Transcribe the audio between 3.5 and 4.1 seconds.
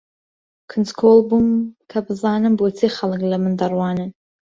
دەڕوانن.